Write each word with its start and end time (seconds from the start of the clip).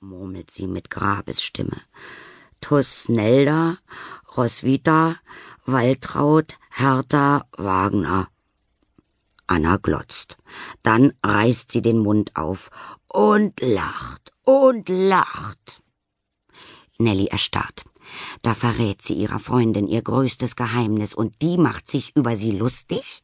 murmelt 0.00 0.50
sie 0.50 0.66
mit 0.66 0.88
Grabesstimme. 0.88 1.76
Tusnelda, 2.62 3.76
Roswitha, 4.34 5.16
Waltraud, 5.66 6.56
Hertha, 6.70 7.44
Wagner. 7.58 8.28
Anna 9.46 9.76
glotzt. 9.76 10.38
Dann 10.82 11.12
reißt 11.22 11.70
sie 11.70 11.82
den 11.82 11.98
Mund 11.98 12.34
auf 12.36 12.70
und 13.08 13.60
lacht 13.60 14.32
und 14.46 14.88
lacht. 14.88 15.82
Nelly 16.98 17.26
erstarrt. 17.26 17.84
Da 18.42 18.54
verrät 18.54 19.02
sie 19.02 19.14
ihrer 19.14 19.38
Freundin 19.38 19.86
ihr 19.86 20.02
größtes 20.02 20.56
Geheimnis 20.56 21.12
und 21.12 21.42
die 21.42 21.58
macht 21.58 21.90
sich 21.90 22.16
über 22.16 22.36
sie 22.36 22.52
lustig? 22.52 23.22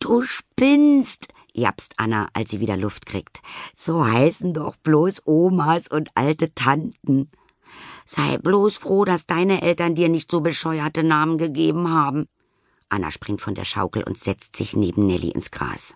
Du 0.00 0.22
spinnst, 0.22 1.28
japst 1.54 1.94
Anna, 1.96 2.28
als 2.34 2.50
sie 2.50 2.60
wieder 2.60 2.76
Luft 2.76 3.06
kriegt. 3.06 3.40
So 3.74 4.04
heißen 4.04 4.52
doch 4.52 4.76
bloß 4.76 5.22
Omas 5.24 5.88
und 5.88 6.10
alte 6.14 6.54
Tanten. 6.54 7.30
Sei 8.04 8.36
bloß 8.38 8.76
froh, 8.76 9.04
dass 9.04 9.26
deine 9.26 9.62
Eltern 9.62 9.94
dir 9.94 10.08
nicht 10.08 10.30
so 10.30 10.40
bescheuerte 10.40 11.02
Namen 11.02 11.38
gegeben 11.38 11.90
haben. 11.90 12.28
Anna 12.88 13.10
springt 13.10 13.40
von 13.40 13.54
der 13.54 13.64
Schaukel 13.64 14.04
und 14.04 14.18
setzt 14.18 14.56
sich 14.56 14.76
neben 14.76 15.06
Nelly 15.06 15.30
ins 15.30 15.50
Gras. 15.50 15.94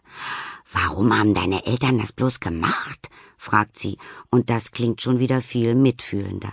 Warum 0.73 1.17
haben 1.17 1.35
deine 1.35 1.67
Eltern 1.67 1.99
das 1.99 2.13
bloß 2.13 2.41
gemacht? 2.41 3.09
fragt 3.37 3.79
sie, 3.79 3.99
und 4.31 4.51
das 4.51 4.73
klingt 4.73 5.01
schon 5.01 5.19
wieder 5.19 5.41
viel 5.41 5.75
mitfühlender. 5.75 6.53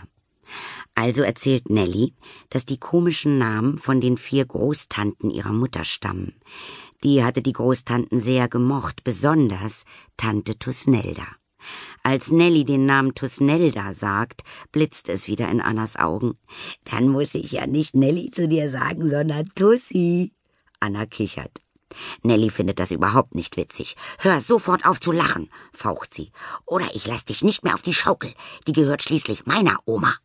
Also 0.93 1.23
erzählt 1.23 1.69
Nelly, 1.69 2.13
dass 2.49 2.65
die 2.65 2.79
komischen 2.79 3.37
Namen 3.37 3.77
von 3.77 3.99
den 3.99 4.17
vier 4.17 4.45
Großtanten 4.45 5.29
ihrer 5.29 5.51
Mutter 5.51 5.83
stammen. 5.83 6.35
Die 7.05 7.23
hatte 7.23 7.43
die 7.43 7.53
Großtanten 7.53 8.19
sehr 8.19 8.47
gemocht, 8.47 9.03
besonders 9.03 9.83
Tante 10.17 10.57
Tusnelda. 10.57 11.27
Als 12.01 12.31
Nelly 12.31 12.65
den 12.65 12.87
Namen 12.87 13.13
Tusnelda 13.13 13.93
sagt, 13.93 14.41
blitzt 14.71 15.09
es 15.09 15.27
wieder 15.27 15.47
in 15.49 15.61
Annas 15.61 15.97
Augen. 15.97 16.35
Dann 16.83 17.09
muss 17.09 17.35
ich 17.35 17.51
ja 17.51 17.67
nicht 17.67 17.93
Nelly 17.93 18.31
zu 18.31 18.47
dir 18.47 18.71
sagen, 18.71 19.07
sondern 19.07 19.51
Tussi. 19.53 20.33
Anna 20.79 21.05
kichert. 21.05 21.61
Nelly 22.23 22.49
findet 22.49 22.79
das 22.79 22.89
überhaupt 22.89 23.35
nicht 23.35 23.55
witzig. 23.55 23.95
Hör 24.17 24.41
sofort 24.41 24.87
auf 24.87 24.99
zu 24.99 25.11
lachen, 25.11 25.51
faucht 25.73 26.11
sie. 26.11 26.31
Oder 26.65 26.87
ich 26.95 27.05
lass 27.05 27.23
dich 27.23 27.43
nicht 27.43 27.63
mehr 27.63 27.75
auf 27.75 27.83
die 27.83 27.93
Schaukel. 27.93 28.33
Die 28.65 28.73
gehört 28.73 29.03
schließlich 29.03 29.45
meiner 29.45 29.77
Oma. 29.85 30.15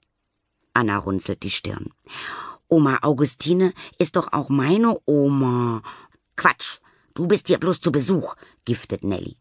Anna 0.73 0.97
runzelt 0.97 1.43
die 1.43 1.51
Stirn. 1.51 1.91
Oma 2.69 3.01
Augustine 3.03 3.75
ist 3.99 4.17
doch 4.17 4.33
auch 4.33 4.49
meine 4.49 4.97
Oma. 5.05 5.83
Quatsch, 6.41 6.79
du 7.13 7.27
bist 7.27 7.49
hier 7.49 7.59
bloß 7.59 7.83
zu 7.83 7.93
Besuch, 7.93 8.35
giftet 8.65 9.05
Nelly. 9.05 9.37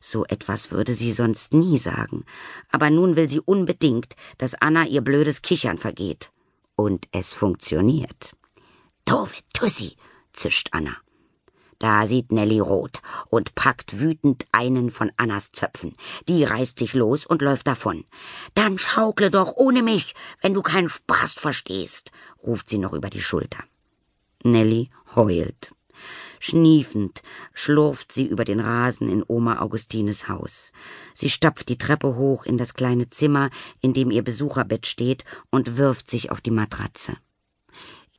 So 0.00 0.24
etwas 0.24 0.72
würde 0.72 0.94
sie 0.94 1.12
sonst 1.12 1.54
nie 1.54 1.78
sagen. 1.78 2.24
Aber 2.72 2.90
nun 2.90 3.14
will 3.14 3.28
sie 3.28 3.38
unbedingt, 3.38 4.16
dass 4.38 4.56
Anna 4.60 4.84
ihr 4.84 5.00
blödes 5.00 5.42
Kichern 5.42 5.78
vergeht. 5.78 6.32
Und 6.74 7.06
es 7.12 7.32
funktioniert. 7.32 8.32
Doofe 9.04 9.42
Tussi, 9.52 9.96
zischt 10.32 10.70
Anna. 10.72 10.96
Da 11.78 12.08
sieht 12.08 12.32
Nelly 12.32 12.58
rot 12.58 13.00
und 13.28 13.54
packt 13.54 14.00
wütend 14.00 14.46
einen 14.50 14.90
von 14.90 15.12
Annas 15.16 15.52
Zöpfen. 15.52 15.94
Die 16.26 16.42
reißt 16.42 16.80
sich 16.80 16.94
los 16.94 17.26
und 17.26 17.42
läuft 17.42 17.68
davon. 17.68 18.04
Dann 18.54 18.76
schaukle 18.76 19.30
doch 19.30 19.52
ohne 19.54 19.84
mich, 19.84 20.16
wenn 20.42 20.54
du 20.54 20.62
keinen 20.62 20.88
Spaß 20.88 21.34
verstehst, 21.34 22.10
ruft 22.44 22.68
sie 22.68 22.78
noch 22.78 22.92
über 22.92 23.08
die 23.08 23.22
Schulter. 23.22 23.62
Nelly 24.42 24.90
heult. 25.14 25.70
Schniefend 26.42 27.22
schlurft 27.52 28.12
sie 28.12 28.26
über 28.26 28.46
den 28.46 28.60
Rasen 28.60 29.10
in 29.10 29.22
Oma 29.28 29.60
Augustines 29.60 30.26
Haus. 30.26 30.72
Sie 31.12 31.28
stapft 31.28 31.68
die 31.68 31.76
Treppe 31.76 32.16
hoch 32.16 32.46
in 32.46 32.56
das 32.56 32.72
kleine 32.72 33.10
Zimmer, 33.10 33.50
in 33.82 33.92
dem 33.92 34.10
ihr 34.10 34.24
Besucherbett 34.24 34.86
steht, 34.86 35.24
und 35.50 35.76
wirft 35.76 36.10
sich 36.10 36.32
auf 36.32 36.40
die 36.40 36.50
Matratze. 36.50 37.18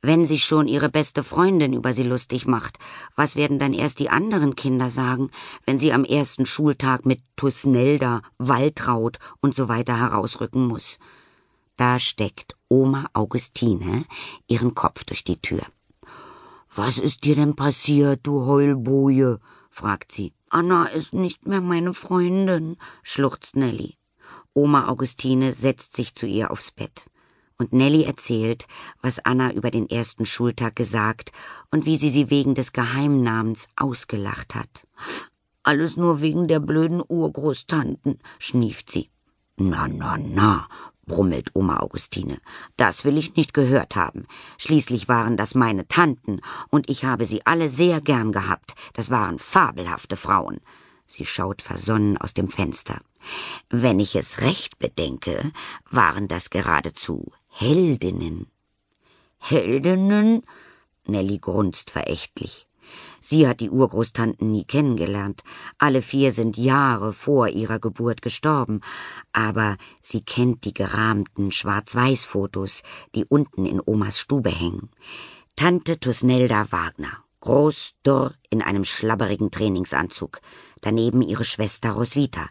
Wenn 0.02 0.24
sich 0.24 0.44
schon 0.44 0.68
ihre 0.68 0.88
beste 0.88 1.24
Freundin 1.24 1.72
über 1.72 1.92
sie 1.92 2.04
lustig 2.04 2.46
macht, 2.46 2.78
was 3.16 3.34
werden 3.34 3.58
dann 3.58 3.74
erst 3.74 3.98
die 3.98 4.08
anderen 4.08 4.54
Kinder 4.54 4.90
sagen, 4.90 5.30
wenn 5.66 5.80
sie 5.80 5.92
am 5.92 6.04
ersten 6.04 6.46
Schultag 6.46 7.04
mit 7.04 7.20
Tusnelda, 7.34 8.22
Waltraud 8.38 9.18
und 9.40 9.56
so 9.56 9.68
weiter 9.68 9.98
herausrücken 9.98 10.68
muss? 10.68 11.00
Da 11.76 11.98
steckt 11.98 12.54
Oma 12.68 13.06
Augustine 13.14 14.04
ihren 14.46 14.76
Kopf 14.76 15.02
durch 15.02 15.24
die 15.24 15.40
Tür. 15.40 15.62
Was 16.74 16.98
ist 16.98 17.24
dir 17.24 17.36
denn 17.36 17.54
passiert, 17.54 18.20
du 18.22 18.46
Heulboje? 18.46 19.40
fragt 19.70 20.12
sie. 20.12 20.32
Anna 20.48 20.86
ist 20.86 21.12
nicht 21.12 21.46
mehr 21.46 21.60
meine 21.60 21.94
Freundin, 21.94 22.76
schluchzt 23.02 23.56
Nelly. 23.56 23.96
Oma 24.54 24.88
Augustine 24.88 25.52
setzt 25.52 25.96
sich 25.96 26.14
zu 26.14 26.26
ihr 26.26 26.50
aufs 26.50 26.70
Bett 26.70 27.06
und 27.58 27.72
Nelly 27.72 28.04
erzählt, 28.04 28.66
was 29.02 29.24
Anna 29.24 29.52
über 29.52 29.70
den 29.70 29.88
ersten 29.88 30.26
Schultag 30.26 30.74
gesagt 30.74 31.30
und 31.70 31.86
wie 31.86 31.96
sie 31.96 32.10
sie 32.10 32.28
wegen 32.28 32.54
des 32.54 32.72
Geheimnamens 32.72 33.68
ausgelacht 33.76 34.54
hat. 34.54 34.86
Alles 35.62 35.96
nur 35.96 36.20
wegen 36.20 36.48
der 36.48 36.58
blöden 36.58 37.02
Urgroßtanten, 37.06 38.18
schnieft 38.38 38.90
sie. 38.90 39.10
Na, 39.56 39.86
na, 39.88 40.16
na, 40.18 40.66
brummelt 41.06 41.54
Oma 41.54 41.78
Augustine. 41.78 42.38
Das 42.76 43.04
will 43.04 43.18
ich 43.18 43.36
nicht 43.36 43.54
gehört 43.54 43.96
haben. 43.96 44.26
Schließlich 44.58 45.08
waren 45.08 45.36
das 45.36 45.54
meine 45.54 45.86
Tanten, 45.88 46.40
und 46.70 46.88
ich 46.88 47.04
habe 47.04 47.26
sie 47.26 47.44
alle 47.44 47.68
sehr 47.68 48.00
gern 48.00 48.32
gehabt. 48.32 48.74
Das 48.94 49.10
waren 49.10 49.38
fabelhafte 49.38 50.16
Frauen. 50.16 50.60
Sie 51.06 51.26
schaut 51.26 51.60
versonnen 51.60 52.16
aus 52.16 52.32
dem 52.32 52.48
Fenster. 52.48 53.00
Wenn 53.68 54.00
ich 54.00 54.16
es 54.16 54.40
recht 54.40 54.78
bedenke, 54.78 55.52
waren 55.90 56.28
das 56.28 56.50
geradezu 56.50 57.32
Heldinnen. 57.48 58.46
Heldinnen? 59.38 60.42
Nelly 61.06 61.38
grunzt 61.38 61.90
verächtlich. 61.90 62.66
Sie 63.20 63.46
hat 63.46 63.60
die 63.60 63.70
Urgroßtanten 63.70 64.50
nie 64.50 64.64
kennengelernt. 64.64 65.42
Alle 65.78 66.02
vier 66.02 66.32
sind 66.32 66.56
Jahre 66.56 67.12
vor 67.12 67.48
ihrer 67.48 67.78
Geburt 67.78 68.22
gestorben. 68.22 68.80
Aber 69.32 69.76
sie 70.02 70.22
kennt 70.22 70.64
die 70.64 70.74
gerahmten 70.74 71.52
Schwarz-Weiß-Fotos, 71.52 72.82
die 73.14 73.24
unten 73.24 73.66
in 73.66 73.80
Omas 73.84 74.18
Stube 74.18 74.50
hängen. 74.50 74.90
Tante 75.56 76.00
Tusnelda 76.00 76.72
Wagner. 76.72 77.24
Groß, 77.40 77.94
dürr, 78.06 78.34
in 78.50 78.62
einem 78.62 78.84
schlabberigen 78.84 79.50
Trainingsanzug. 79.50 80.40
Daneben 80.80 81.22
ihre 81.22 81.44
Schwester 81.44 81.92
Roswitha, 81.92 82.48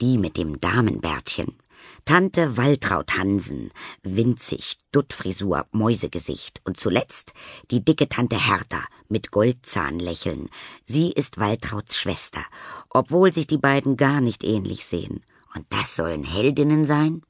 die 0.00 0.18
mit 0.18 0.36
dem 0.36 0.60
Damenbärtchen. 0.60 1.56
Tante 2.04 2.56
Waltraud 2.56 3.16
Hansen, 3.16 3.70
winzig, 4.02 4.78
Duttfrisur, 4.92 5.66
Mäusegesicht 5.72 6.60
und 6.64 6.76
zuletzt 6.78 7.32
die 7.70 7.84
dicke 7.84 8.08
Tante 8.08 8.36
Hertha 8.46 8.84
mit 9.08 9.30
Goldzahnlächeln. 9.30 10.48
Sie 10.84 11.12
ist 11.12 11.38
Waltrauds 11.38 11.98
Schwester, 11.98 12.44
obwohl 12.90 13.32
sich 13.32 13.46
die 13.46 13.58
beiden 13.58 13.96
gar 13.96 14.20
nicht 14.20 14.44
ähnlich 14.44 14.86
sehen. 14.86 15.24
Und 15.54 15.66
das 15.70 15.96
sollen 15.96 16.24
Heldinnen 16.24 16.84
sein? 16.84 17.22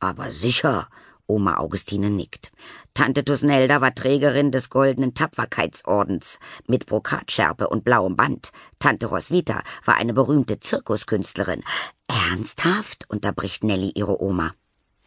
Aber 0.00 0.30
sicher, 0.30 0.88
Oma 1.28 1.58
Augustine 1.58 2.10
nickt. 2.10 2.50
Tante 2.94 3.24
Tusnelda 3.24 3.80
war 3.80 3.94
Trägerin 3.94 4.50
des 4.50 4.70
goldenen 4.70 5.14
Tapferkeitsordens 5.14 6.40
mit 6.66 6.86
Brokatschärpe 6.86 7.68
und 7.68 7.84
blauem 7.84 8.16
Band. 8.16 8.50
Tante 8.78 9.06
Roswitha 9.06 9.62
war 9.84 9.96
eine 9.96 10.14
berühmte 10.14 10.58
Zirkuskünstlerin. 10.58 11.62
Ernsthaft? 12.08 13.04
unterbricht 13.08 13.62
Nelly 13.62 13.92
ihre 13.94 14.20
Oma. 14.20 14.54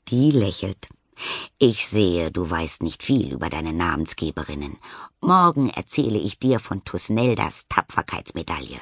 Die 0.07 0.31
lächelt. 0.31 0.87
Ich 1.57 1.87
sehe, 1.87 2.31
du 2.31 2.49
weißt 2.49 2.83
nicht 2.83 3.03
viel 3.03 3.31
über 3.33 3.49
deine 3.49 3.73
Namensgeberinnen. 3.73 4.77
Morgen 5.19 5.69
erzähle 5.69 6.17
ich 6.17 6.39
dir 6.39 6.59
von 6.59 6.83
Tusneldas 6.83 7.65
Tapferkeitsmedaille. 7.67 8.79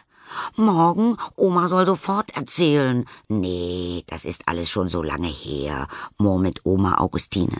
Morgen? 0.55 1.17
Oma 1.35 1.67
soll 1.67 1.85
sofort 1.85 2.35
erzählen. 2.35 3.05
Nee, 3.27 4.03
das 4.07 4.25
ist 4.25 4.47
alles 4.47 4.69
schon 4.69 4.89
so 4.89 5.01
lange 5.01 5.27
her, 5.27 5.87
murmelt 6.17 6.61
Oma 6.65 6.97
Augustine. 6.97 7.57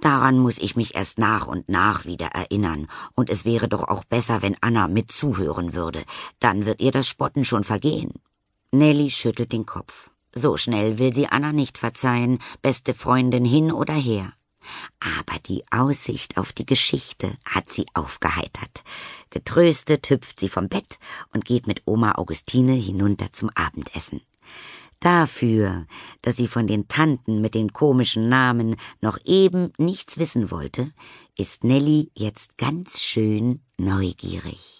Daran 0.00 0.38
muss 0.38 0.58
ich 0.58 0.76
mich 0.76 0.94
erst 0.94 1.18
nach 1.18 1.46
und 1.46 1.68
nach 1.68 2.06
wieder 2.06 2.28
erinnern, 2.28 2.88
und 3.14 3.28
es 3.28 3.44
wäre 3.44 3.68
doch 3.68 3.84
auch 3.84 4.04
besser, 4.04 4.40
wenn 4.40 4.56
Anna 4.62 4.88
mit 4.88 5.12
zuhören 5.12 5.74
würde. 5.74 6.02
Dann 6.38 6.64
wird 6.64 6.80
ihr 6.80 6.90
das 6.90 7.06
Spotten 7.06 7.44
schon 7.44 7.64
vergehen. 7.64 8.14
Nelly 8.72 9.10
schüttelt 9.10 9.52
den 9.52 9.66
Kopf. 9.66 10.10
So 10.32 10.56
schnell 10.56 10.98
will 10.98 11.12
sie 11.12 11.26
Anna 11.26 11.52
nicht 11.52 11.76
verzeihen, 11.76 12.38
beste 12.62 12.94
Freundin 12.94 13.44
hin 13.44 13.72
oder 13.72 13.94
her. 13.94 14.32
Aber 15.00 15.38
die 15.46 15.62
Aussicht 15.70 16.36
auf 16.36 16.52
die 16.52 16.66
Geschichte 16.66 17.36
hat 17.44 17.70
sie 17.70 17.86
aufgeheitert. 17.94 18.84
Getröstet 19.30 20.10
hüpft 20.10 20.40
sie 20.40 20.48
vom 20.48 20.68
Bett 20.68 20.98
und 21.32 21.44
geht 21.44 21.66
mit 21.66 21.82
Oma 21.86 22.12
Augustine 22.12 22.72
hinunter 22.72 23.32
zum 23.32 23.50
Abendessen. 23.54 24.20
Dafür, 25.00 25.86
dass 26.20 26.36
sie 26.36 26.46
von 26.46 26.66
den 26.66 26.86
Tanten 26.86 27.40
mit 27.40 27.54
den 27.54 27.72
komischen 27.72 28.28
Namen 28.28 28.76
noch 29.00 29.18
eben 29.24 29.72
nichts 29.78 30.18
wissen 30.18 30.50
wollte, 30.50 30.92
ist 31.38 31.64
Nelly 31.64 32.10
jetzt 32.14 32.58
ganz 32.58 33.00
schön 33.00 33.62
neugierig. 33.78 34.79